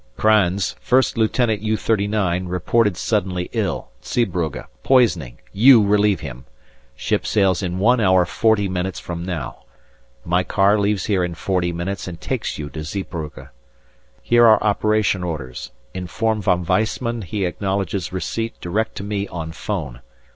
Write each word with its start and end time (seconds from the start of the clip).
"Kranz, 0.17 0.75
1st 0.83 1.15
Lieutenant 1.15 1.61
U.39, 1.61 2.47
reported 2.49 2.97
suddenly 2.97 3.49
ill, 3.51 3.89
Zeebrugge, 4.03 4.65
poisoning 4.81 5.37
you 5.53 5.85
relieve 5.85 6.21
him. 6.21 6.45
Ship 6.95 7.23
sails 7.23 7.61
in 7.61 7.77
one 7.77 7.99
hour 7.99 8.25
forty 8.25 8.67
minutes 8.67 8.99
from 8.99 9.23
now 9.23 9.61
my 10.25 10.43
car 10.43 10.79
leaves 10.79 11.05
here 11.05 11.23
in 11.23 11.35
forty 11.35 11.71
minutes 11.71 12.07
and 12.07 12.19
takes 12.19 12.57
you 12.57 12.67
to 12.71 12.81
Zeebrugge. 12.83 13.49
Here 14.23 14.47
are 14.47 14.63
operation 14.63 15.23
orders 15.23 15.69
inform 15.93 16.41
Von 16.41 16.65
Weissman 16.65 17.21
he 17.21 17.45
acknowledges 17.45 18.11
receipt 18.11 18.59
direct 18.59 18.95
to 18.95 19.03
me 19.03 19.27
on 19.27 19.51
'phone. 19.51 20.01